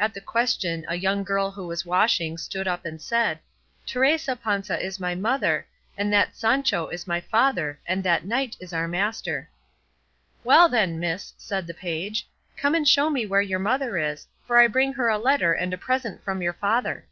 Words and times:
At 0.00 0.14
the 0.14 0.22
question 0.22 0.86
a 0.88 0.94
young 0.94 1.24
girl 1.24 1.50
who 1.50 1.66
was 1.66 1.84
washing 1.84 2.38
stood 2.38 2.66
up 2.66 2.86
and 2.86 3.02
said, 3.02 3.38
"Teresa 3.84 4.34
Panza 4.34 4.82
is 4.82 4.98
my 4.98 5.14
mother, 5.14 5.66
and 5.94 6.10
that 6.10 6.34
Sancho 6.34 6.88
is 6.88 7.06
my 7.06 7.20
father, 7.20 7.78
and 7.86 8.02
that 8.02 8.24
knight 8.24 8.56
is 8.60 8.72
our 8.72 8.88
master." 8.88 9.50
"Well 10.42 10.70
then, 10.70 10.98
miss," 10.98 11.34
said 11.36 11.66
the 11.66 11.74
page, 11.74 12.26
"come 12.56 12.74
and 12.74 12.88
show 12.88 13.10
me 13.10 13.26
where 13.26 13.42
your 13.42 13.58
mother 13.58 13.98
is, 13.98 14.26
for 14.46 14.56
I 14.56 14.68
bring 14.68 14.94
her 14.94 15.10
a 15.10 15.18
letter 15.18 15.52
and 15.52 15.74
a 15.74 15.76
present 15.76 16.24
from 16.24 16.40
your 16.40 16.54
father." 16.54 17.04